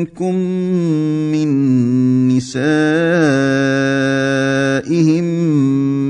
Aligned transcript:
منكم 0.00 0.34
من 1.32 1.48
نسائهم 2.28 2.64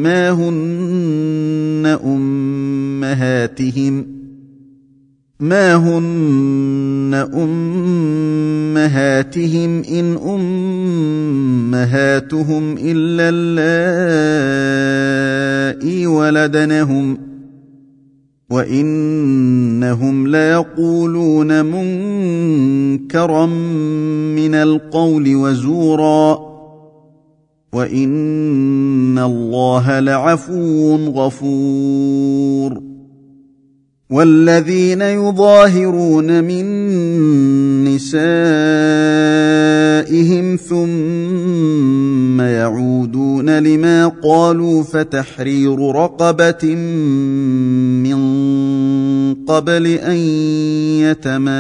ما 0.03 0.31
هن 0.31 1.99
أمهاتهم 2.05 4.07
ما 5.41 5.75
هن 5.75 7.15
أمهاتهم 8.75 9.83
إن 9.83 10.17
أمهاتهم 11.75 12.77
إلا 12.79 13.29
اللائي 13.33 14.47
ولدنهم 16.07 17.17
ۖ 17.17 17.19
وانهم 18.51 20.27
ليقولون 20.27 21.65
منكرا 21.65 23.47
من 24.37 24.55
القول 24.55 25.37
وزورا 25.37 26.51
وان 27.73 29.19
الله 29.19 30.01
لعفو 30.01 30.97
غفور 30.97 32.90
والذين 34.11 35.03
يظاهرون 35.03 36.45
من 36.45 36.65
نسائهم 37.85 38.17
ثم 40.57 42.41
يعودون 42.41 43.59
لما 43.59 44.13
قالوا 44.23 44.83
فتحرير 44.83 45.91
رقبة 45.91 46.75
من 48.05 48.21
قبل 49.45 49.87
أن 49.87 50.17
يتماسا. 51.07 51.51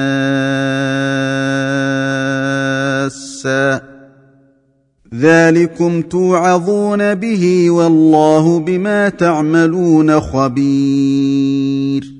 ذلكم 5.14 6.03
توعظون 6.03 7.14
به 7.14 7.70
والله 7.70 8.59
بما 8.59 9.09
تعملون 9.09 10.20
خبير. 10.20 12.20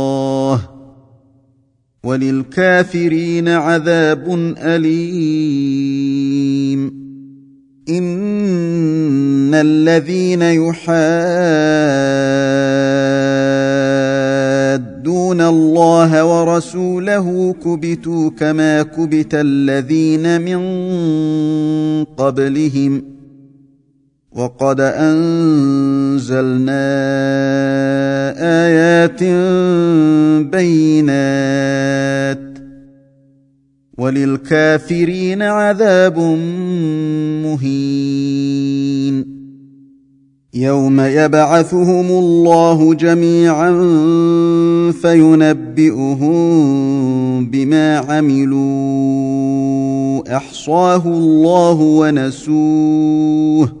وللكافرين 2.03 3.47
عذاب 3.47 4.53
أليم. 4.57 6.21
إن 7.89 9.53
الذين 9.53 10.41
يحادون 10.41 10.81
الله 15.41 16.25
ورسوله 16.25 17.55
كبتوا 17.65 18.29
كما 18.29 18.83
كبت 18.83 19.33
الذين 19.33 20.41
من 20.41 20.61
قبلهم 22.03 23.20
وقد 24.31 24.81
أنزلنا 24.81 26.71
آيات 28.63 29.23
بينات 30.51 32.39
وللكافرين 33.97 35.41
عذاب 35.41 36.19
مهين 37.43 39.25
يوم 40.53 41.01
يبعثهم 41.01 42.05
الله 42.05 42.93
جميعا 42.93 43.71
فينبئهم 44.91 46.31
بما 47.45 47.97
عملوا 47.97 48.61
أحصاه 50.37 51.03
الله 51.05 51.81
ونسوه 51.81 53.80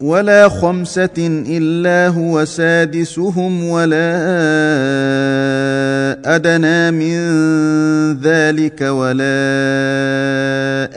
ولا 0.00 0.48
خمسة 0.48 1.44
إلا 1.48 2.08
هو 2.08 2.44
سادسهم 2.44 3.64
ولا 3.64 4.16
أدنى 6.36 6.90
من 6.90 7.16
ذلك 8.20 8.80
ولا 8.80 9.24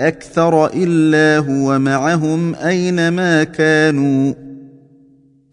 أكثر 0.08 0.66
إلا 0.74 1.38
هو 1.48 1.80
معهم 1.80 2.56
أينما 2.56 3.44
كانوا. 3.44 4.34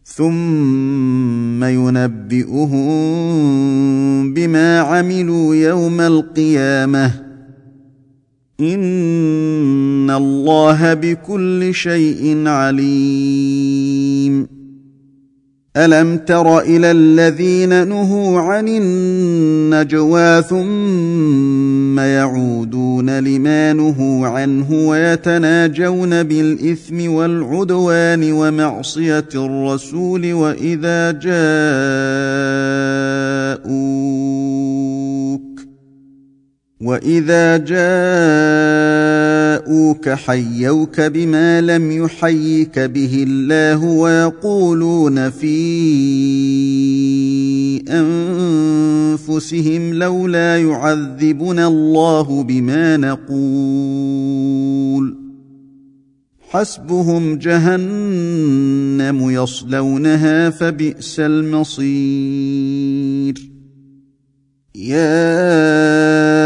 ثم 0.05 1.65
ينبئهم 1.65 2.75
بما 4.35 4.81
عملوا 4.81 5.55
يوم 5.55 6.01
القيامة. 6.01 7.26
ان 8.61 10.11
الله 10.11 10.95
بكل 10.95 11.75
شيء 11.75 12.47
عليم. 12.47 14.17
الم 15.77 16.17
تر 16.17 16.59
إلى 16.59 16.91
الذين 16.91 17.89
نهوا 17.89 18.41
عن 18.41 18.69
النجوى 18.69 20.43
ثم 20.43 21.99
يعودون 21.99 23.19
لما 23.19 23.73
نهوا 23.73 24.27
عنه 24.27 24.89
ويتناجون 24.89 26.23
بالاثم 26.23 27.11
والعدوان 27.11 28.33
ومعصيه 28.33 29.29
الرسول 29.35 30.33
واذا 30.33 31.11
جاءوك 31.13 32.66
واذا 36.97 37.57
جاءوك 39.67 40.09
حيوك 40.09 41.01
بما 41.01 41.61
لم 41.61 41.93
يحيك 42.05 42.79
به 42.79 43.25
الله 43.29 43.85
ويقولون 43.85 45.31
في 45.31 45.57
انفسهم 49.19 49.95
لولا 49.95 50.57
يعذبنا 50.57 51.67
الله 51.67 52.43
بما 52.43 52.97
نقول 52.97 54.37
حسبهم 56.51 57.39
جهنم 57.39 59.31
يصلونها 59.31 60.51
فبئس 60.51 61.21
المصير 61.21 62.97
يا 64.75 66.46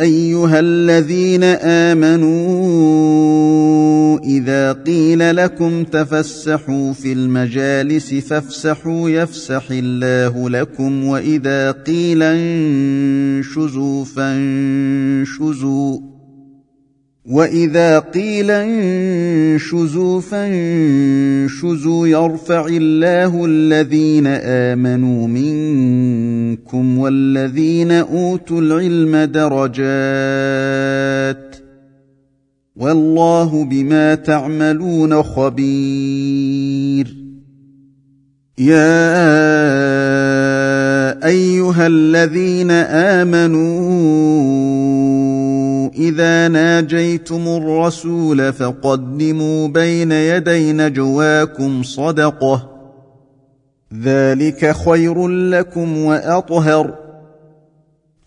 أيها 0.00 0.60
الذين 0.60 1.44
آمنوا 1.44 2.36
إذا 4.18 4.72
قيل 4.72 5.36
لكم 5.36 5.84
تفسحوا 5.84 6.92
في 6.92 7.12
المجالس 7.12 8.14
فافسحوا 8.14 9.10
يفسح 9.10 9.64
الله 9.70 10.50
لكم 10.50 11.04
وإذا 11.04 11.70
قيل 11.70 12.22
انشزوا 12.22 14.04
فانشزوا 14.04 15.98
واذا 17.26 17.98
قيل 17.98 18.50
انشزوا 18.50 20.20
فانشزوا 20.20 22.08
يرفع 22.08 22.66
الله 22.66 23.44
الذين 23.44 24.26
امنوا 24.26 25.28
منكم 25.28 26.98
والذين 26.98 27.92
اوتوا 27.92 28.60
العلم 28.60 29.16
درجات 29.16 30.06
والله 32.76 33.64
بما 33.64 34.14
تعملون 34.14 35.22
خبير 35.22 37.16
يا 38.58 39.06
ايها 41.26 41.86
الذين 41.86 42.70
امنوا 42.70 44.55
اذا 46.16 46.48
ناجيتم 46.48 47.48
الرسول 47.48 48.52
فقدموا 48.52 49.68
بين 49.68 50.12
يدي 50.12 50.72
نجواكم 50.72 51.82
صدقه 51.82 52.70
ذلك 54.02 54.76
خير 54.76 55.28
لكم 55.28 55.98
واطهر 55.98 56.94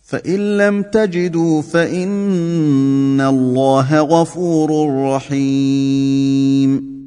فان 0.04 0.58
لم 0.58 0.82
تجدوا 0.82 1.62
فان 1.62 3.22
الله 3.22 4.00
غفور 4.00 4.96
رحيم 5.16 7.00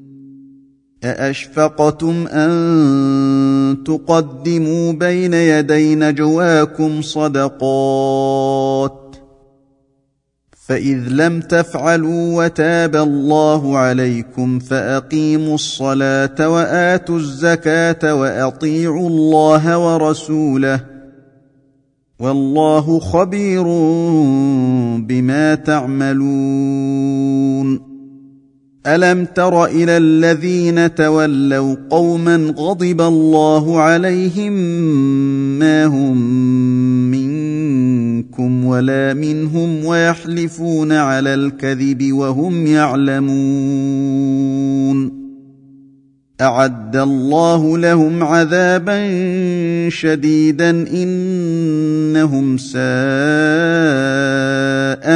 ااشفقتم 1.05 2.26
ان 2.26 3.84
تقدموا 3.87 4.93
بين 4.93 5.34
يدي 5.34 5.94
نجواكم 5.94 7.02
صدقات 7.02 9.01
فاذ 10.67 11.09
لم 11.09 11.41
تفعلوا 11.41 12.44
وتاب 12.44 12.97
الله 12.97 13.79
عليكم 13.79 14.59
فاقيموا 14.59 15.55
الصلاه 15.55 16.49
واتوا 16.49 17.17
الزكاه 17.17 18.14
واطيعوا 18.14 19.09
الله 19.09 19.79
ورسوله 19.79 20.81
والله 22.19 23.00
خبير 23.00 23.62
بما 24.99 25.55
تعملون. 25.55 27.43
الم 28.87 29.25
تر 29.25 29.65
إلى 29.65 29.97
الذين 29.97 30.94
تولوا 30.94 31.76
قوما 31.91 32.55
غضب 32.58 33.00
الله 33.00 33.81
عليهم 33.81 34.53
ما 35.58 35.87
هم 35.87 36.62
ولا 38.72 39.14
منهم 39.14 39.84
ويحلفون 39.84 40.92
على 40.92 41.34
الكذب 41.34 42.12
وهم 42.12 42.66
يعلمون. 42.66 44.02
أعد 46.40 46.96
الله 46.96 47.78
لهم 47.78 48.24
عذابا 48.24 49.08
شديدا 49.88 50.70
إنهم 50.70 52.56
ساء 52.56 52.82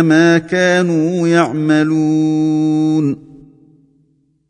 ما 0.02 0.38
كانوا 0.38 1.28
يعملون. 1.28 3.16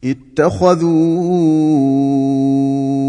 اتخذوا 0.04 0.96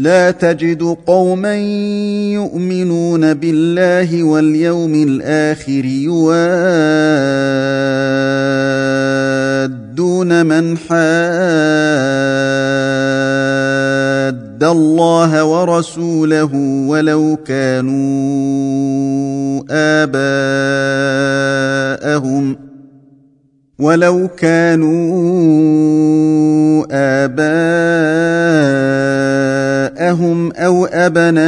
لا 0.00 0.30
تجد 0.30 0.96
قوما 1.06 1.56
يؤمنون 2.32 3.34
بالله 3.34 4.24
واليوم 4.24 4.94
الآخر 4.94 5.84
يوادون 5.84 6.46
من 10.46 10.78
حاد 10.78 10.90
الله 14.64 15.44
ورسوله 15.44 16.54
ولو 16.86 17.36
كانوا 17.46 18.00
آباءهم 20.00 21.10
ولو 23.78 24.28
كانوا 24.28 25.00
آباءهم 26.90 28.49
أو 30.56 30.86
أبناءهم 30.86 31.40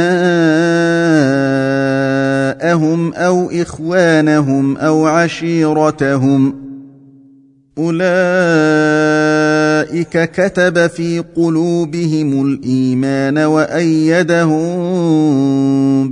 أو 3.13 3.49
إخوانهم 3.51 4.77
أو 4.77 5.07
عشيرتهم 5.07 6.63
أولئك 7.77 8.03
كتب 10.31 10.87
في 10.87 11.23
قلوبهم 11.35 12.45
الإيمان 12.45 13.37
وأيدهم 13.37 14.63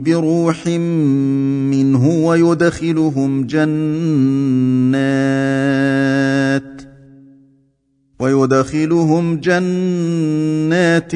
بروح 0.03 0.67
منه 0.67 2.07
ويدخلهم 2.07 3.47
جنات 3.47 3.71
ويدخلهم 8.21 9.37
جنات 9.37 11.11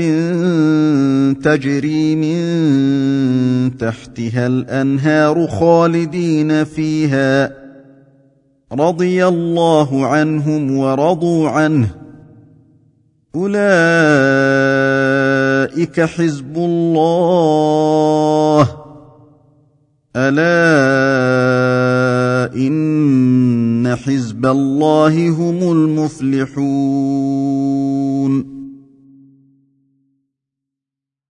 تجري 1.44 2.16
من 2.16 3.78
تحتها 3.78 4.48
الأنهار 4.48 5.48
خالدين 5.48 6.64
فيها. 6.64 7.52
رضي 8.74 9.28
الله 9.28 10.06
عنهم 10.06 10.78
ورضوا 10.78 11.50
عنه. 11.50 11.88
أولئك 13.36 13.62
حزب 16.02 16.58
الله. 16.58 18.70
ألا 20.16 20.46
إن 22.56 22.85
حزب 24.46 24.52
الله 24.52 25.30
هم 25.30 25.72
المفلحون. 25.72 26.56